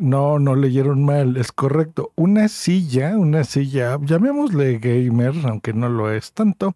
No, 0.00 0.38
no 0.38 0.54
leyeron 0.54 1.04
mal, 1.04 1.36
es 1.36 1.52
correcto. 1.52 2.12
Una 2.16 2.48
silla, 2.48 3.16
una 3.18 3.44
silla, 3.44 3.98
llamémosle 4.00 4.78
gamer, 4.78 5.34
aunque 5.44 5.74
no 5.74 5.88
lo 5.88 6.10
es 6.10 6.32
tanto, 6.32 6.74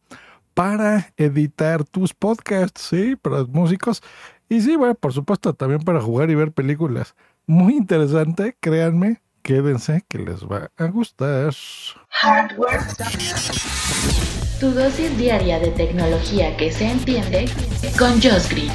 para 0.55 1.13
editar 1.17 1.85
tus 1.85 2.13
podcasts, 2.13 2.83
¿sí? 2.91 3.17
Para 3.17 3.39
los 3.39 3.49
músicos. 3.49 4.03
Y 4.49 4.61
sí, 4.61 4.77
bueno, 4.77 4.95
por 4.95 5.13
supuesto, 5.13 5.55
también 5.55 5.81
para 5.81 6.01
jugar 6.01 6.31
y 6.31 6.35
ver 6.35 6.53
películas. 6.53 7.15
Muy 7.47 7.75
interesante, 7.77 8.57
créanme, 8.61 9.23
quédense 9.43 10.05
que 10.09 10.19
les 10.19 10.45
va 10.45 10.71
a 10.77 10.85
gustar. 10.87 11.55
Hardware. 12.09 12.81
Tu 14.61 14.71
dosis 14.73 15.17
diaria 15.17 15.59
de 15.59 15.71
tecnología 15.71 16.55
que 16.57 16.71
se 16.71 16.91
entiende 16.91 17.47
con 17.99 18.13
Josh 18.21 18.51
Green. 18.51 18.73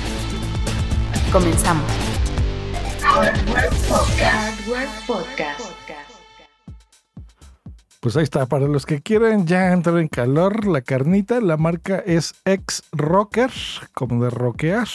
Comenzamos. 1.32 2.05
Podcast. 5.08 5.62
Pues 8.02 8.18
ahí 8.18 8.24
está, 8.24 8.46
para 8.46 8.68
los 8.68 8.86
que 8.86 9.02
quieren 9.02 9.48
ya 9.48 9.72
entrar 9.72 10.00
en 10.00 10.10
calor, 10.10 10.68
la 10.68 10.82
carnita, 10.82 11.40
la 11.40 11.56
marca 11.56 12.04
es 12.06 12.36
X 12.44 12.84
Rocker, 12.92 13.52
como 13.94 14.22
de 14.22 14.32
rockear, 14.32 14.90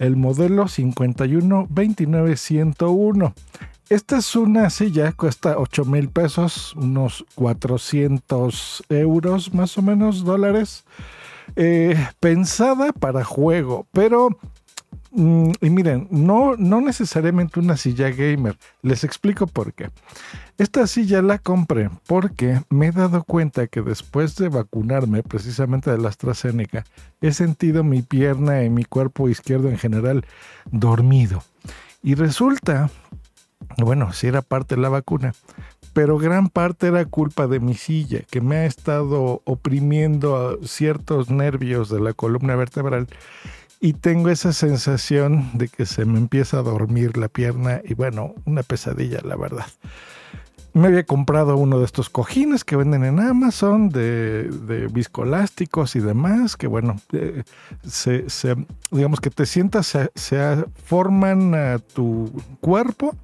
el 0.00 0.16
modelo 0.16 0.64
5129101. 0.64 3.32
Esta 3.90 4.18
es 4.18 4.34
una 4.34 4.68
silla, 4.68 5.12
cuesta 5.12 5.56
8 5.56 5.84
mil 5.84 6.08
pesos, 6.08 6.74
unos 6.74 7.24
400 7.36 8.82
euros 8.88 9.54
más 9.54 9.78
o 9.78 9.82
menos, 9.82 10.24
dólares. 10.24 10.84
Eh, 11.54 11.94
pensada 12.18 12.92
para 12.92 13.22
juego, 13.24 13.86
pero 13.92 14.36
y 15.12 15.70
miren, 15.70 16.06
no, 16.10 16.56
no 16.56 16.80
necesariamente 16.80 17.58
una 17.58 17.76
silla 17.76 18.10
gamer. 18.10 18.56
Les 18.82 19.02
explico 19.02 19.46
por 19.46 19.72
qué. 19.72 19.90
Esta 20.56 20.86
silla 20.86 21.20
la 21.22 21.38
compré 21.38 21.90
porque 22.06 22.60
me 22.68 22.88
he 22.88 22.92
dado 22.92 23.24
cuenta 23.24 23.66
que 23.66 23.82
después 23.82 24.36
de 24.36 24.48
vacunarme, 24.48 25.22
precisamente 25.22 25.90
de 25.90 25.98
la 25.98 26.08
AstraZeneca, 26.10 26.84
he 27.20 27.32
sentido 27.32 27.82
mi 27.82 28.02
pierna 28.02 28.62
y 28.62 28.70
mi 28.70 28.84
cuerpo 28.84 29.28
izquierdo 29.28 29.68
en 29.68 29.78
general 29.78 30.24
dormido. 30.70 31.42
Y 32.02 32.14
resulta 32.14 32.90
bueno, 33.78 34.12
sí 34.12 34.26
era 34.26 34.42
parte 34.42 34.74
de 34.74 34.80
la 34.82 34.88
vacuna, 34.88 35.34
pero 35.92 36.18
gran 36.18 36.48
parte 36.48 36.88
era 36.88 37.04
culpa 37.04 37.46
de 37.46 37.60
mi 37.60 37.74
silla, 37.74 38.20
que 38.30 38.40
me 38.40 38.56
ha 38.56 38.66
estado 38.66 39.42
oprimiendo 39.44 40.58
ciertos 40.62 41.30
nervios 41.30 41.88
de 41.88 42.00
la 42.00 42.12
columna 42.12 42.56
vertebral 42.56 43.08
y 43.80 43.94
tengo 43.94 44.28
esa 44.28 44.52
sensación 44.52 45.50
de 45.54 45.68
que 45.68 45.86
se 45.86 46.04
me 46.04 46.18
empieza 46.18 46.58
a 46.58 46.62
dormir 46.62 47.16
la 47.16 47.28
pierna 47.28 47.80
y 47.82 47.94
bueno, 47.94 48.34
una 48.44 48.62
pesadilla, 48.62 49.20
la 49.24 49.36
verdad. 49.36 49.66
Me 50.72 50.86
había 50.86 51.02
comprado 51.04 51.56
uno 51.56 51.80
de 51.80 51.84
estos 51.84 52.10
cojines 52.10 52.62
que 52.62 52.76
venden 52.76 53.04
en 53.04 53.18
Amazon 53.18 53.88
de, 53.88 54.44
de 54.44 54.86
viscolásticos 54.86 55.96
y 55.96 56.00
demás, 56.00 56.56
que 56.56 56.68
bueno, 56.68 57.00
eh, 57.12 57.42
se, 57.84 58.26
digamos 58.92 59.20
que 59.20 59.30
te 59.30 59.46
sientas, 59.46 59.86
se, 59.86 60.10
se 60.14 60.64
forman 60.84 61.54
a 61.54 61.78
tu 61.78 62.30
cuerpo 62.60 63.16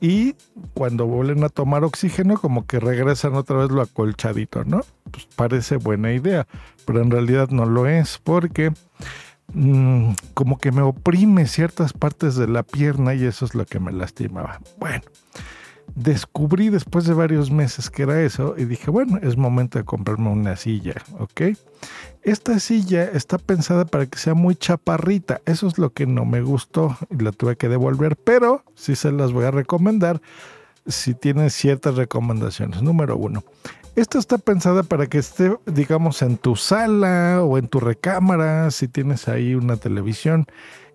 y 0.00 0.34
cuando 0.72 1.06
vuelven 1.06 1.44
a 1.44 1.48
tomar 1.48 1.84
oxígeno 1.84 2.38
como 2.38 2.66
que 2.66 2.80
regresan 2.80 3.34
otra 3.34 3.58
vez 3.58 3.70
lo 3.70 3.82
acolchadito, 3.82 4.64
¿no? 4.64 4.80
Pues 5.10 5.28
parece 5.36 5.76
buena 5.76 6.12
idea, 6.12 6.46
pero 6.86 7.02
en 7.02 7.10
realidad 7.10 7.50
no 7.50 7.66
lo 7.66 7.86
es 7.86 8.18
porque 8.24 8.72
mm, 9.52 10.12
como 10.34 10.58
que 10.58 10.72
me 10.72 10.82
oprime 10.82 11.46
ciertas 11.46 11.92
partes 11.92 12.36
de 12.36 12.48
la 12.48 12.62
pierna 12.62 13.14
y 13.14 13.24
eso 13.24 13.44
es 13.44 13.54
lo 13.54 13.66
que 13.66 13.80
me 13.80 13.92
lastimaba. 13.92 14.60
Bueno, 14.78 15.02
descubrí 15.94 16.70
después 16.70 17.04
de 17.04 17.14
varios 17.14 17.50
meses 17.50 17.90
que 17.90 18.02
era 18.02 18.20
eso 18.22 18.54
y 18.56 18.64
dije, 18.64 18.90
bueno, 18.90 19.18
es 19.22 19.36
momento 19.36 19.78
de 19.78 19.84
comprarme 19.84 20.30
una 20.30 20.56
silla, 20.56 20.94
¿ok? 21.18 21.56
Esta 22.22 22.58
silla 22.58 23.04
está 23.04 23.38
pensada 23.38 23.84
para 23.84 24.06
que 24.06 24.18
sea 24.18 24.34
muy 24.34 24.56
chaparrita. 24.56 25.40
Eso 25.44 25.66
es 25.66 25.78
lo 25.78 25.90
que 25.90 26.06
no 26.06 26.24
me 26.24 26.40
gustó 26.40 26.96
y 27.10 27.22
la 27.22 27.32
tuve 27.32 27.56
que 27.56 27.68
devolver, 27.68 28.16
pero 28.16 28.64
sí 28.74 28.96
se 28.96 29.12
las 29.12 29.32
voy 29.32 29.44
a 29.44 29.50
recomendar 29.50 30.20
si 30.86 31.14
tienen 31.14 31.50
ciertas 31.50 31.96
recomendaciones. 31.96 32.82
Número 32.82 33.16
uno, 33.16 33.44
esta 33.96 34.18
está 34.18 34.38
pensada 34.38 34.82
para 34.82 35.06
que 35.06 35.18
esté, 35.18 35.56
digamos, 35.66 36.22
en 36.22 36.36
tu 36.36 36.56
sala 36.56 37.42
o 37.42 37.58
en 37.58 37.68
tu 37.68 37.80
recámara, 37.80 38.70
si 38.70 38.88
tienes 38.88 39.28
ahí 39.28 39.54
una 39.54 39.76
televisión 39.76 40.46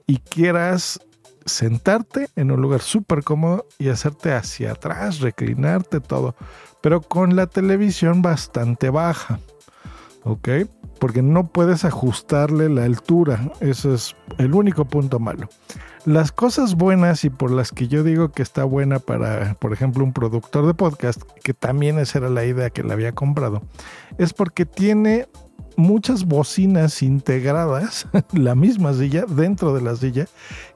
y 0.06 0.18
quieras 0.18 1.00
sentarte 1.46 2.28
en 2.36 2.52
un 2.52 2.62
lugar 2.62 2.82
súper 2.82 3.24
cómodo 3.24 3.66
y 3.78 3.90
hacerte 3.90 4.34
hacia 4.34 4.74
atrás, 4.74 5.20
reclinarte 5.20 6.00
todo, 6.00 6.36
pero 6.82 7.02
con 7.02 7.36
la 7.36 7.48
televisión 7.48 8.22
bastante 8.22 8.90
baja. 8.90 9.40
¿Ok? 10.24 10.50
Porque 11.00 11.22
no 11.22 11.48
puedes 11.48 11.86
ajustarle 11.86 12.70
la 12.70 12.84
altura. 12.84 13.52
Eso 13.60 13.94
es 13.94 14.16
el 14.38 14.54
único 14.54 14.86
punto 14.86 15.20
malo. 15.20 15.50
Las 16.06 16.32
cosas 16.32 16.76
buenas 16.76 17.26
y 17.26 17.30
por 17.30 17.52
las 17.52 17.72
que 17.72 17.88
yo 17.88 18.04
digo 18.04 18.32
que 18.32 18.42
está 18.42 18.64
buena 18.64 19.00
para, 19.00 19.56
por 19.56 19.74
ejemplo, 19.74 20.04
un 20.04 20.14
productor 20.14 20.66
de 20.66 20.74
podcast, 20.74 21.22
que 21.44 21.54
también 21.54 22.00
esa 22.00 22.20
era 22.20 22.30
la 22.30 22.46
idea 22.46 22.70
que 22.70 22.84
le 22.84 22.94
había 22.94 23.12
comprado, 23.12 23.62
es 24.18 24.34
porque 24.34 24.66
tiene 24.66 25.28
muchas 25.76 26.26
bocinas 26.26 27.02
integradas, 27.02 28.08
la 28.34 28.56
misma 28.56 28.94
silla, 28.94 29.26
dentro 29.28 29.74
de 29.74 29.82
la 29.82 29.96
silla, 29.96 30.28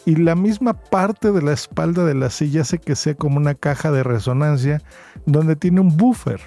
y 0.05 0.15
la 0.15 0.35
misma 0.35 0.73
parte 0.73 1.31
de 1.31 1.41
la 1.41 1.53
espalda 1.53 2.05
de 2.05 2.15
la 2.15 2.29
silla 2.29 2.61
hace 2.61 2.79
que 2.79 2.95
sea 2.95 3.13
como 3.15 3.37
una 3.37 3.55
caja 3.55 3.91
de 3.91 4.03
resonancia 4.03 4.81
donde 5.25 5.55
tiene 5.55 5.81
un 5.81 5.95
buffer. 5.95 6.41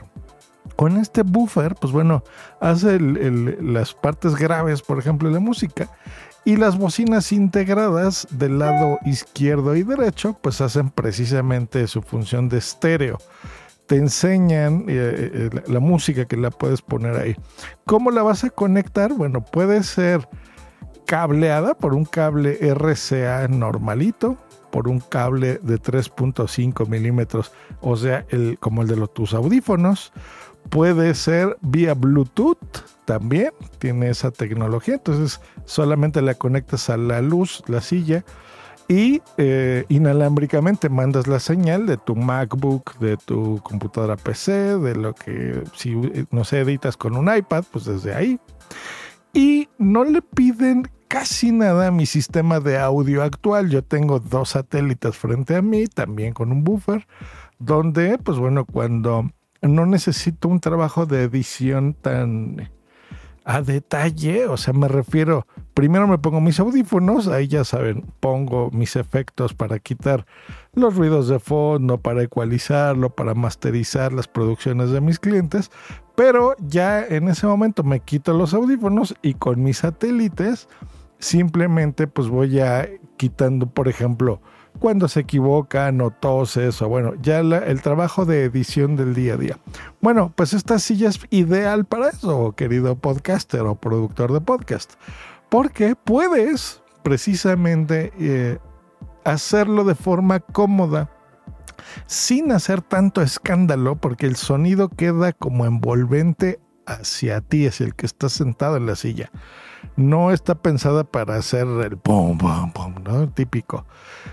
Con 0.74 0.96
este 0.96 1.22
buffer, 1.22 1.74
pues 1.76 1.92
bueno, 1.92 2.22
hace 2.60 2.98
las 3.00 3.94
partes 3.94 4.34
graves, 4.34 4.82
por 4.82 4.98
ejemplo, 4.98 5.28
de 5.28 5.34
la 5.34 5.40
música. 5.40 5.88
Y 6.44 6.56
las 6.56 6.78
bocinas 6.78 7.32
integradas 7.32 8.26
del 8.30 8.58
lado 8.60 8.98
izquierdo 9.04 9.74
y 9.74 9.82
derecho, 9.82 10.38
pues 10.40 10.60
hacen 10.60 10.90
precisamente 10.90 11.86
su 11.86 12.02
función 12.02 12.48
de 12.48 12.58
estéreo. 12.58 13.18
Te 13.86 13.96
enseñan 13.96 14.84
eh, 14.88 15.50
eh, 15.52 15.62
la 15.66 15.80
música 15.80 16.24
que 16.26 16.36
la 16.36 16.50
puedes 16.50 16.82
poner 16.82 17.16
ahí. 17.16 17.36
¿Cómo 17.84 18.10
la 18.10 18.22
vas 18.22 18.44
a 18.44 18.50
conectar? 18.50 19.12
Bueno, 19.12 19.44
puede 19.44 19.82
ser 19.82 20.28
cableada 21.06 21.74
por 21.74 21.94
un 21.94 22.04
cable 22.04 22.58
RCA 22.60 23.48
normalito, 23.48 24.36
por 24.70 24.88
un 24.88 25.00
cable 25.00 25.58
de 25.62 25.80
3.5 25.80 26.86
milímetros, 26.88 27.52
o 27.80 27.96
sea, 27.96 28.26
el, 28.30 28.58
como 28.58 28.82
el 28.82 28.88
de 28.88 28.96
los, 28.96 29.12
tus 29.12 29.34
audífonos, 29.34 30.12
puede 30.68 31.14
ser 31.14 31.56
vía 31.60 31.94
Bluetooth 31.94 32.58
también, 33.04 33.50
tiene 33.78 34.10
esa 34.10 34.30
tecnología, 34.30 34.94
entonces 34.94 35.40
solamente 35.64 36.22
la 36.22 36.34
conectas 36.34 36.90
a 36.90 36.96
la 36.96 37.22
luz, 37.22 37.62
la 37.68 37.80
silla, 37.80 38.24
y 38.88 39.20
eh, 39.36 39.84
inalámbricamente 39.88 40.88
mandas 40.88 41.26
la 41.26 41.40
señal 41.40 41.86
de 41.86 41.96
tu 41.96 42.14
MacBook, 42.14 42.98
de 42.98 43.16
tu 43.16 43.60
computadora 43.62 44.16
PC, 44.16 44.78
de 44.78 44.94
lo 44.94 45.12
que, 45.12 45.62
si 45.74 45.96
no 46.30 46.44
sé, 46.44 46.60
editas 46.60 46.96
con 46.96 47.16
un 47.16 47.34
iPad, 47.34 47.64
pues 47.72 47.84
desde 47.84 48.14
ahí. 48.14 48.38
Y 49.32 49.68
no 49.78 50.04
le 50.04 50.22
piden 50.22 50.88
casi 51.08 51.52
nada 51.52 51.90
mi 51.90 52.06
sistema 52.06 52.60
de 52.60 52.78
audio 52.78 53.22
actual. 53.22 53.70
Yo 53.70 53.82
tengo 53.82 54.20
dos 54.20 54.50
satélites 54.50 55.16
frente 55.16 55.56
a 55.56 55.62
mí, 55.62 55.86
también 55.86 56.32
con 56.32 56.52
un 56.52 56.64
buffer, 56.64 57.06
donde, 57.58 58.18
pues 58.18 58.38
bueno, 58.38 58.64
cuando 58.64 59.30
no 59.62 59.86
necesito 59.86 60.48
un 60.48 60.60
trabajo 60.60 61.06
de 61.06 61.22
edición 61.22 61.94
tan 61.94 62.70
a 63.48 63.62
detalle, 63.62 64.46
o 64.46 64.56
sea, 64.56 64.74
me 64.74 64.88
refiero, 64.88 65.46
primero 65.72 66.08
me 66.08 66.18
pongo 66.18 66.40
mis 66.40 66.58
audífonos, 66.58 67.28
ahí 67.28 67.46
ya 67.46 67.62
saben, 67.62 68.04
pongo 68.18 68.72
mis 68.72 68.96
efectos 68.96 69.54
para 69.54 69.78
quitar 69.78 70.26
los 70.74 70.96
ruidos 70.96 71.28
de 71.28 71.38
fondo, 71.38 71.98
para 71.98 72.24
ecualizarlo, 72.24 73.10
para 73.14 73.34
masterizar 73.34 74.12
las 74.12 74.26
producciones 74.26 74.90
de 74.90 75.00
mis 75.00 75.20
clientes, 75.20 75.70
pero 76.16 76.56
ya 76.58 77.06
en 77.06 77.28
ese 77.28 77.46
momento 77.46 77.84
me 77.84 78.00
quito 78.00 78.32
los 78.32 78.52
audífonos 78.52 79.14
y 79.22 79.34
con 79.34 79.62
mis 79.62 79.78
satélites 79.78 80.66
simplemente 81.18 82.06
pues 82.06 82.28
voy 82.28 82.60
a 82.60 82.88
quitando, 83.16 83.66
por 83.66 83.88
ejemplo, 83.88 84.40
cuando 84.78 85.08
se 85.08 85.20
equivocan 85.20 86.00
o 86.00 86.10
toses 86.10 86.80
o 86.82 86.88
bueno, 86.88 87.14
ya 87.22 87.40
el 87.40 87.82
trabajo 87.82 88.24
de 88.24 88.44
edición 88.44 88.96
del 88.96 89.14
día 89.14 89.34
a 89.34 89.36
día. 89.36 89.58
Bueno, 90.00 90.32
pues 90.36 90.52
esta 90.52 90.78
silla 90.78 91.08
es 91.08 91.20
ideal 91.30 91.84
para 91.84 92.08
eso, 92.10 92.52
querido 92.52 92.96
podcaster 92.96 93.62
o 93.62 93.74
productor 93.74 94.32
de 94.32 94.40
podcast, 94.40 94.94
porque 95.48 95.96
puedes 95.96 96.82
precisamente 97.02 98.12
eh, 98.18 98.58
hacerlo 99.24 99.84
de 99.84 99.94
forma 99.94 100.40
cómoda 100.40 101.10
sin 102.06 102.52
hacer 102.52 102.82
tanto 102.82 103.22
escándalo, 103.22 103.96
porque 103.96 104.26
el 104.26 104.36
sonido 104.36 104.88
queda 104.88 105.32
como 105.32 105.66
envolvente 105.66 106.58
hacia 106.86 107.40
ti, 107.40 107.66
es 107.66 107.80
el 107.80 107.94
que 107.94 108.06
está 108.06 108.28
sentado 108.28 108.76
en 108.76 108.86
la 108.86 108.96
silla. 108.96 109.30
No 109.96 110.30
está 110.30 110.56
pensada 110.56 111.04
para 111.04 111.36
hacer 111.36 111.66
el 111.66 111.96
pum, 111.96 112.38
pum, 112.38 112.72
pum, 112.72 112.94
¿no? 113.04 113.28
Típico. 113.28 113.86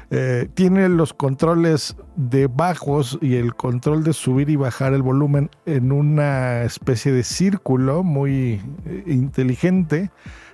Eh, 0.10 0.50
tiene 0.54 0.90
los 0.90 1.14
controles 1.14 1.96
de 2.16 2.48
bajos 2.48 3.18
y 3.22 3.36
el 3.36 3.56
control 3.56 4.04
de 4.04 4.14
subir 4.14 4.50
y 4.50 4.56
bajar 4.56 4.94
el 4.94 5.02
volumen 5.02 5.50
en 5.66 5.92
una 5.92 6.64
especie 6.64 7.12
de 7.12 7.24
círculo 7.24 8.04
muy 8.04 8.62
eh, 8.86 9.04
inteligente. 9.08 10.12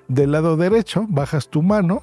Del 0.07 0.31
lado 0.31 0.57
derecho 0.57 1.06
bajas 1.07 1.50
tu 1.50 1.62
mano 1.62 2.01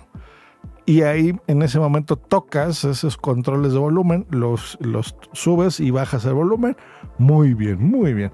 y 0.86 1.02
ahí 1.02 1.36
en 1.48 1.62
ese 1.62 1.80
momento 1.80 2.16
tocas 2.16 2.84
esos 2.84 3.16
controles 3.16 3.72
de 3.72 3.78
volumen, 3.78 4.26
los, 4.30 4.78
los 4.80 5.16
subes 5.32 5.80
y 5.80 5.90
bajas 5.90 6.24
el 6.24 6.34
volumen. 6.34 6.76
Muy 7.18 7.54
bien, 7.54 7.82
muy 7.82 8.14
bien. 8.14 8.32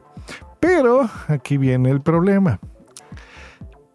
Pero 0.63 1.11
aquí 1.27 1.57
viene 1.57 1.91
el 1.91 2.01
problema. 2.01 2.61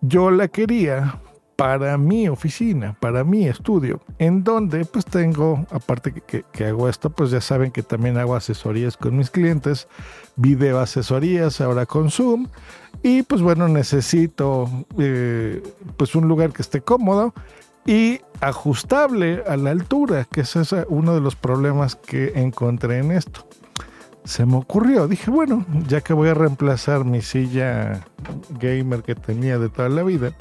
Yo 0.01 0.29
la 0.31 0.49
quería 0.49 1.21
para 1.55 1.97
mi 1.97 2.27
oficina, 2.27 2.97
para 2.99 3.23
mi 3.23 3.47
estudio, 3.47 4.01
en 4.19 4.43
donde 4.43 4.83
pues 4.83 5.05
tengo, 5.05 5.65
aparte 5.71 6.11
que, 6.11 6.43
que, 6.51 6.65
hago 6.65 6.89
esto, 6.89 7.09
pues 7.09 7.31
ya 7.31 7.39
saben 7.39 7.71
que 7.71 7.83
también 7.83 8.17
hago 8.17 8.35
asesorías 8.35 8.97
con 8.97 9.15
mis 9.15 9.31
clientes, 9.31 9.87
video 10.35 10.79
asesorías 10.79 11.61
ahora 11.61 11.85
con 11.85 12.11
Zoom, 12.11 12.47
y 13.01 13.23
pues 13.23 13.41
bueno, 13.41 13.69
necesito 13.69 14.69
eh, 14.99 15.63
pues 15.95 16.15
un 16.15 16.27
lugar 16.27 16.51
que 16.51 16.63
esté 16.63 16.81
cómodo 16.81 17.33
y 17.85 18.19
ajustable 18.41 19.41
a 19.47 19.55
la 19.55 19.71
altura, 19.71 20.27
que 20.29 20.41
es 20.41 20.53
uno 20.89 21.15
de 21.15 21.21
los 21.21 21.37
problemas 21.37 21.95
que 21.95 22.33
encontré 22.35 22.97
en 22.99 23.13
esto. 23.13 23.47
Se 24.27 24.45
me 24.45 24.57
ocurrió, 24.57 25.07
dije, 25.07 25.31
bueno, 25.31 25.65
ya 25.87 26.01
que 26.01 26.11
voy 26.11 26.27
a 26.27 26.33
reemplazar 26.33 27.05
mi 27.05 27.21
silla 27.21 28.05
gamer 28.59 29.01
que 29.01 29.15
tenía 29.15 29.57
de 29.57 29.69
toda 29.69 29.87
la 29.87 30.03
vida, 30.03 30.33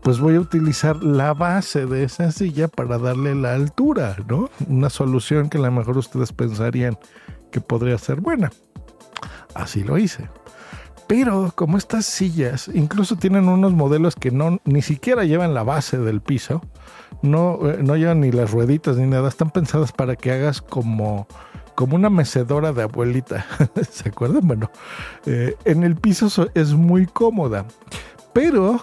pues 0.00 0.20
voy 0.20 0.36
a 0.36 0.40
utilizar 0.40 1.04
la 1.04 1.34
base 1.34 1.84
de 1.84 2.04
esa 2.04 2.32
silla 2.32 2.66
para 2.66 2.96
darle 2.96 3.34
la 3.34 3.52
altura, 3.52 4.16
¿no? 4.26 4.48
Una 4.68 4.88
solución 4.88 5.50
que 5.50 5.58
a 5.58 5.60
lo 5.60 5.70
mejor 5.70 5.98
ustedes 5.98 6.32
pensarían 6.32 6.96
que 7.52 7.60
podría 7.60 7.98
ser 7.98 8.22
buena. 8.22 8.50
Así 9.54 9.84
lo 9.84 9.98
hice. 9.98 10.30
Pero 11.06 11.52
como 11.54 11.76
estas 11.76 12.06
sillas 12.06 12.70
incluso 12.72 13.16
tienen 13.16 13.50
unos 13.50 13.74
modelos 13.74 14.14
que 14.14 14.30
no 14.30 14.60
ni 14.64 14.80
siquiera 14.80 15.24
llevan 15.24 15.52
la 15.52 15.62
base 15.62 15.98
del 15.98 16.22
piso, 16.22 16.62
no, 17.20 17.58
eh, 17.68 17.80
no 17.82 17.96
llevan 17.96 18.20
ni 18.20 18.32
las 18.32 18.50
rueditas 18.50 18.96
ni 18.96 19.06
nada, 19.06 19.28
están 19.28 19.50
pensadas 19.50 19.92
para 19.92 20.16
que 20.16 20.32
hagas 20.32 20.62
como, 20.62 21.28
como 21.74 21.96
una 21.96 22.10
mecedora 22.10 22.72
de 22.72 22.82
abuelita. 22.82 23.46
¿Se 23.90 24.08
acuerdan? 24.08 24.46
Bueno, 24.46 24.70
eh, 25.26 25.56
en 25.64 25.84
el 25.84 25.96
piso 25.96 26.48
es 26.54 26.74
muy 26.74 27.06
cómoda, 27.06 27.66
pero 28.32 28.82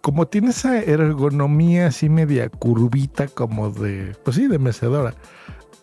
como 0.00 0.26
tiene 0.26 0.50
esa 0.50 0.78
ergonomía 0.78 1.88
así 1.88 2.08
media 2.08 2.48
curvita 2.48 3.28
como 3.28 3.70
de, 3.70 4.16
pues 4.24 4.36
sí, 4.36 4.46
de 4.46 4.58
mecedora, 4.58 5.14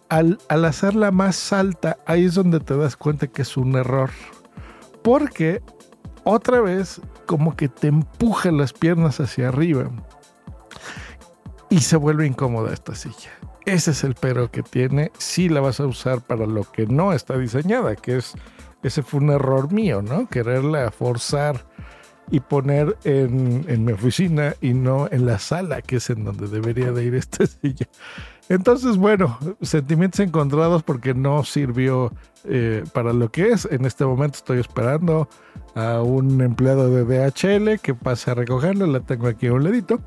al, 0.10 0.40
al 0.50 0.66
hacerla 0.66 1.12
más 1.12 1.54
alta, 1.54 1.98
ahí 2.06 2.26
es 2.26 2.36
donde 2.36 2.60
te 2.60 2.76
das 2.76 2.96
cuenta 2.96 3.28
que 3.28 3.42
es 3.42 3.58
un 3.58 3.76
error. 3.76 4.10
Porque 5.04 5.62
otra 6.24 6.62
vez 6.62 7.02
como 7.26 7.56
que 7.56 7.70
te 7.70 7.88
empuja 7.88 8.52
las 8.52 8.74
piernas 8.74 9.20
hacia 9.20 9.50
arriba 9.50 9.90
y 11.70 11.82
se 11.82 11.98
vuelve 11.98 12.26
incómoda 12.26 12.74
esta 12.74 12.96
silla. 12.96 13.32
Ese 13.68 13.92
es 13.92 14.06
el 14.06 14.16
pero 14.16 14.50
que 14.50 14.64
tiene 14.64 15.12
si 15.18 15.50
la 15.50 15.60
vas 15.60 15.82
a 15.82 15.86
usar 15.86 16.22
para 16.22 16.46
lo 16.46 16.64
que 16.64 16.88
no 16.88 17.12
está 17.12 17.38
diseñada, 17.38 17.98
que 17.98 18.16
es, 18.16 18.34
ese 18.82 19.04
fue 19.04 19.20
un 19.20 19.30
error 19.30 19.74
mío, 19.74 20.02
¿no? 20.02 20.30
Quererla 20.30 20.90
forzar 20.90 21.66
y 22.32 22.40
poner 22.40 22.98
en, 23.04 23.66
en 23.68 23.86
mi 23.86 23.94
oficina 23.94 24.56
y 24.62 24.74
no 24.74 25.08
en 25.12 25.26
la 25.26 25.40
sala, 25.40 25.82
que 25.82 25.98
es 25.98 26.10
en 26.10 26.24
donde 26.24 26.48
debería 26.48 26.92
de 26.92 27.06
ir 27.06 27.16
esta 27.16 27.46
silla. 27.46 27.88
Entonces, 28.50 28.96
bueno, 28.96 29.38
sentimientos 29.62 30.22
encontrados 30.22 30.82
porque 30.84 31.14
no 31.14 31.44
sirvió 31.44 32.14
eh, 32.46 32.84
para 32.94 33.12
lo 33.12 33.30
que 33.30 33.50
es. 33.50 33.68
En 33.70 33.86
este 33.86 34.06
momento 34.06 34.38
estoy 34.38 34.60
esperando 34.60 35.28
a 35.76 36.02
un 36.02 36.40
empleado 36.42 36.90
de 36.90 37.04
DHL 37.04 37.80
que 37.82 37.94
pase 37.94 38.32
a 38.32 38.36
recogerla. 38.36 38.88
La 38.88 39.02
tengo 39.02 39.28
aquí 39.28 39.48
a 39.48 39.54
un 39.54 39.66
ladito. 39.66 40.00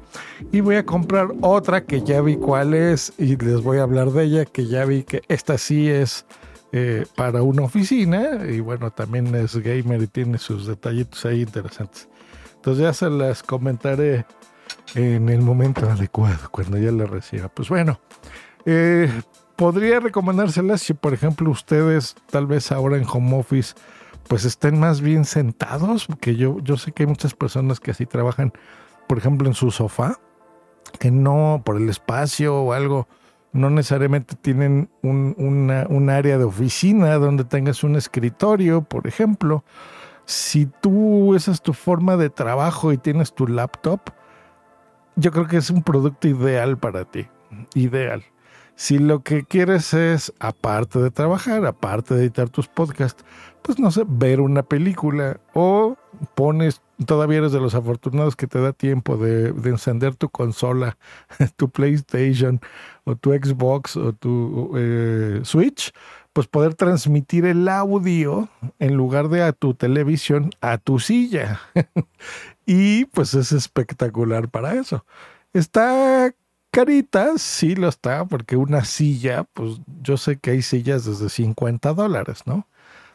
Y 0.53 0.61
voy 0.61 0.77
a 0.77 0.87
comprar 0.87 1.29
otra 1.43 1.85
que 1.85 2.03
ya 2.03 2.23
vi 2.23 2.37
cuál 2.37 2.73
es 2.73 3.13
y 3.19 3.37
les 3.37 3.61
voy 3.63 3.77
a 3.77 3.83
hablar 3.83 4.11
de 4.11 4.25
ella, 4.25 4.45
que 4.47 4.67
ya 4.67 4.87
vi 4.87 5.03
que 5.03 5.21
esta 5.29 5.59
sí 5.59 5.91
es 5.91 6.25
eh, 6.73 7.07
para 7.17 7.43
una 7.43 7.63
oficina. 7.63 8.47
Y 8.49 8.61
bueno, 8.61 8.91
también 8.91 9.35
es 9.35 9.57
gamer 9.57 10.03
y 10.03 10.07
tiene 10.07 10.39
sus 10.39 10.67
detallitos 10.67 11.25
ahí 11.25 11.43
interesantes. 11.43 12.09
Entonces 12.57 12.83
ya 12.83 12.93
se 12.93 13.09
las 13.09 13.43
comentaré 13.43 14.27
en 14.95 15.29
el 15.29 15.41
momento 15.41 15.89
adecuado, 15.89 16.49
cuando 16.51 16.79
ya 16.79 16.93
la 16.93 17.07
reciba. 17.07 17.49
Pues 17.49 17.69
bueno, 17.69 18.01
eh, 18.67 19.11
podría 19.57 20.01
recomendárselas 20.01 20.83
si, 20.83 20.95
por 20.95 21.15
ejemplo, 21.15 21.51
ustedes 21.51 22.17
tal 22.31 22.47
vez 22.47 22.71
ahora 22.73 22.97
en 22.97 23.07
home 23.11 23.39
office 23.39 23.75
pues 24.31 24.45
estén 24.45 24.79
más 24.79 25.01
bien 25.01 25.25
sentados, 25.25 26.07
porque 26.07 26.37
yo, 26.37 26.61
yo 26.61 26.77
sé 26.77 26.93
que 26.93 27.03
hay 27.03 27.09
muchas 27.09 27.35
personas 27.35 27.81
que 27.81 27.91
así 27.91 28.07
trabajan, 28.07 28.53
por 29.09 29.19
ejemplo, 29.19 29.49
en 29.49 29.55
su 29.55 29.73
sofá, 29.73 30.21
que 31.01 31.11
no 31.11 31.63
por 31.65 31.77
el 31.77 31.89
espacio 31.89 32.55
o 32.55 32.73
algo, 32.73 33.09
no 33.53 33.71
necesariamente 33.71 34.37
tienen 34.37 34.91
un, 35.03 35.35
un 35.37 36.11
área 36.11 36.39
de 36.39 36.45
oficina 36.45 37.15
donde 37.17 37.45
tengas 37.45 37.83
un 37.83 37.97
escritorio, 37.97 38.83
por 38.83 39.07
ejemplo. 39.07 39.65
Si 40.25 40.67
tú, 40.67 41.35
esa 41.35 41.51
es 41.51 41.61
tu 41.61 41.73
forma 41.73 42.17
de 42.17 42.31
trabajo 42.31 42.93
y 42.93 42.99
tienes 42.99 43.35
tu 43.35 43.49
laptop, 43.49 44.01
yo 45.17 45.33
creo 45.33 45.47
que 45.47 45.57
es 45.57 45.71
un 45.71 45.83
producto 45.83 46.29
ideal 46.29 46.79
para 46.79 47.05
ti. 47.05 47.27
Ideal. 47.75 48.25
Si 48.77 48.99
lo 48.99 49.23
que 49.23 49.45
quieres 49.45 49.93
es, 49.93 50.33
aparte 50.39 51.01
de 51.01 51.11
trabajar, 51.11 51.67
aparte 51.67 52.15
de 52.15 52.23
editar 52.23 52.49
tus 52.49 52.69
podcasts, 52.69 53.25
pues 53.63 53.79
no 53.79 53.91
sé, 53.91 54.05
ver 54.07 54.41
una 54.41 54.63
película 54.63 55.39
o 55.53 55.97
pones, 56.35 56.83
todavía 57.07 57.39
eres 57.39 57.53
de 57.53 57.61
los 57.61 57.75
afortunados 57.75 58.37
que 58.37 58.47
te 58.47 58.61
da 58.61 58.73
tiempo 58.73 59.17
de, 59.17 59.49
encender 59.69 60.15
tu 60.15 60.29
consola, 60.29 60.97
tu 61.57 61.71
PlayStation 61.71 62.61
o 63.05 63.17
tu 63.17 63.33
Xbox 63.33 63.97
o 63.97 64.13
tu 64.13 64.73
eh, 64.77 65.41
Switch, 65.45 65.93
pues 66.33 66.47
poder 66.47 66.75
transmitir 66.75 67.45
el 67.45 67.69
audio 67.69 68.49
en 68.79 68.95
lugar 68.95 69.29
de 69.29 69.43
a 69.43 69.53
tu 69.53 69.75
televisión 69.75 70.51
a 70.61 70.79
tu 70.79 70.99
silla. 70.99 71.61
y 72.67 73.07
pues 73.07 73.35
es 73.35 73.53
espectacular 73.53 74.49
para 74.49 74.75
eso. 74.75 75.05
Está 75.53 76.33
carita, 76.71 77.37
sí 77.37 77.75
lo 77.75 77.89
está, 77.89 78.25
porque 78.25 78.57
una 78.57 78.85
silla, 78.85 79.45
pues 79.53 79.81
yo 80.03 80.17
sé 80.17 80.39
que 80.39 80.53
hay 80.53 80.63
sillas 80.63 81.05
desde 81.05 81.29
50 81.29 81.93
dólares, 81.95 82.43
¿no? 82.47 82.67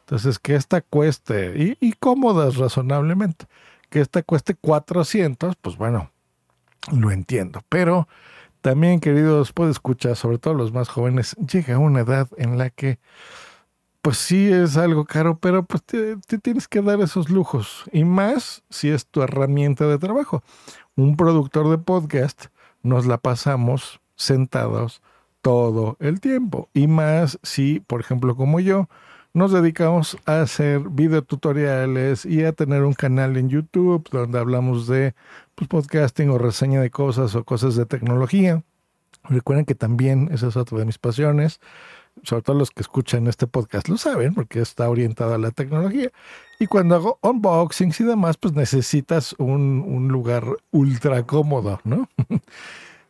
Entonces, 0.06 0.38
que 0.38 0.54
esta 0.54 0.82
cueste, 0.82 1.76
y, 1.82 1.94
cómodas 1.94 2.58
razonablemente, 2.58 3.48
que 3.90 4.02
esta 4.02 4.22
cueste 4.22 4.54
400, 4.54 5.56
pues 5.56 5.78
bueno, 5.78 6.12
lo 6.92 7.10
entiendo. 7.10 7.64
Pero 7.70 8.08
también, 8.62 9.00
queridos, 9.00 9.52
puede 9.52 9.72
escuchar, 9.72 10.16
sobre 10.16 10.38
todo 10.38 10.54
los 10.54 10.72
más 10.72 10.90
jóvenes, 10.90 11.36
llega 11.38 11.80
una 11.80 12.02
edad 12.02 12.28
en 12.38 12.60
la 12.60 12.70
que, 12.70 13.00
pues 14.04 14.18
sí 14.18 14.48
es 14.54 14.78
algo 14.78 15.06
caro, 15.06 15.40
pero 15.40 15.66
pues 15.66 15.82
te 15.84 16.38
tienes 16.38 16.68
que 16.68 16.84
dar 16.84 17.02
esos 17.02 17.32
lujos. 17.32 17.86
Y 17.92 18.04
más 18.04 18.64
si 18.70 18.90
es 18.92 19.08
tu 19.08 19.24
herramienta 19.24 19.88
de 19.88 19.98
trabajo. 19.98 20.44
Un 20.96 21.18
productor 21.18 21.68
de 21.72 21.80
podcast 21.80 22.46
nos 22.84 23.08
la 23.08 23.18
pasamos 23.18 24.00
sentados 24.16 25.02
todo 25.42 25.98
el 26.00 26.20
tiempo. 26.20 26.70
Y 26.76 26.86
más 26.86 27.40
si, 27.42 27.80
por 27.80 28.02
ejemplo, 28.02 28.36
como 28.36 28.60
yo, 28.60 28.88
nos 29.36 29.52
dedicamos 29.52 30.18
a 30.26 30.42
hacer 30.42 30.80
videotutoriales 30.80 32.26
y 32.26 32.46
a 32.46 32.54
tener 32.54 32.84
un 32.84 32.94
canal 32.94 33.36
en 33.36 33.50
YouTube 33.50 34.08
donde 34.10 34.40
hablamos 34.40 34.88
de 34.88 35.14
pues, 35.56 35.68
podcasting 35.68 36.30
o 36.30 36.38
reseña 36.38 36.80
de 36.80 36.90
cosas 36.90 37.36
o 37.36 37.44
cosas 37.44 37.76
de 37.76 37.86
tecnología. 37.86 38.64
Recuerden 39.26 39.66
que 39.66 39.76
también 39.76 40.30
esa 40.32 40.48
es 40.48 40.56
otra 40.56 40.78
de 40.80 40.86
mis 40.86 40.98
pasiones. 40.98 41.60
Sobre 42.24 42.44
todo 42.44 42.58
los 42.58 42.72
que 42.72 42.82
escuchan 42.82 43.28
este 43.28 43.46
podcast 43.46 43.90
lo 43.90 43.98
saben 43.98 44.34
porque 44.34 44.62
está 44.62 44.90
orientado 44.90 45.34
a 45.34 45.38
la 45.38 45.52
tecnología. 45.52 46.12
Y 46.58 46.68
cuando 46.68 46.96
hago 46.96 47.20
unboxings 47.22 48.00
y 48.00 48.06
demás, 48.06 48.38
pues 48.38 48.54
necesitas 48.54 49.36
un, 49.38 49.84
un 49.86 50.08
lugar 50.08 50.46
ultra 50.72 51.24
cómodo, 51.24 51.82
¿no? 51.84 52.08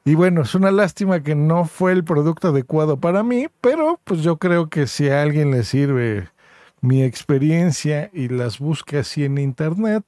Y 0.08 0.14
bueno, 0.14 0.44
es 0.44 0.54
una 0.54 0.72
lástima 0.72 1.24
que 1.24 1.34
no 1.34 1.66
fue 1.66 1.92
el 1.92 2.04
producto 2.04 2.50
adecuado 2.50 3.00
para 3.00 3.24
mí, 3.24 3.48
pero 3.60 4.00
pues 4.04 4.22
yo 4.22 4.38
creo 4.38 4.70
que 4.70 4.86
si 4.86 5.10
a 5.10 5.24
alguien 5.24 5.50
le 5.50 5.64
sirve 5.64 6.30
mi 6.80 7.02
experiencia 7.04 8.12
y 8.14 8.28
las 8.28 8.60
busca 8.60 9.00
así 9.00 9.26
en 9.26 9.40
internet, 9.40 10.06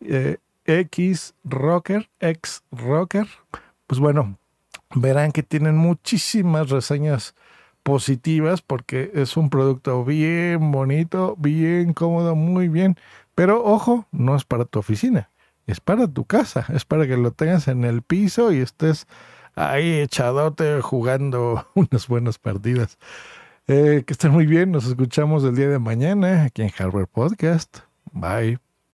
eh, 0.00 0.36
X 0.66 1.34
Rocker, 1.44 2.10
X 2.20 2.62
Rocker, 2.72 3.26
pues 3.86 4.00
bueno, 4.00 4.36
verán 4.94 5.32
que 5.32 5.42
tienen 5.42 5.78
muchísimas 5.78 6.68
reseñas 6.68 7.34
positivas 7.82 8.60
porque 8.60 9.12
es 9.14 9.38
un 9.38 9.48
producto 9.48 10.04
bien 10.04 10.72
bonito, 10.72 11.36
bien 11.38 11.94
cómodo, 11.94 12.34
muy 12.36 12.68
bien. 12.68 12.96
Pero 13.34 13.64
ojo, 13.64 14.06
no 14.12 14.36
es 14.36 14.44
para 14.44 14.66
tu 14.66 14.78
oficina, 14.78 15.30
es 15.66 15.80
para 15.80 16.08
tu 16.08 16.24
casa, 16.24 16.66
es 16.74 16.84
para 16.84 17.06
que 17.06 17.16
lo 17.16 17.32
tengas 17.32 17.68
en 17.68 17.84
el 17.84 18.02
piso 18.02 18.52
y 18.52 18.58
estés 18.58 19.06
ahí 19.54 20.00
echadote 20.00 20.80
jugando 20.80 21.66
unas 21.74 22.08
buenas 22.08 22.38
partidas. 22.38 22.98
Eh, 23.68 24.02
que 24.06 24.12
estén 24.12 24.32
muy 24.32 24.46
bien, 24.46 24.72
nos 24.72 24.86
escuchamos 24.86 25.44
el 25.44 25.54
día 25.54 25.68
de 25.68 25.78
mañana 25.78 26.44
aquí 26.44 26.62
en 26.62 26.70
Hardware 26.70 27.06
Podcast. 27.06 27.78
Bye. 28.12 28.71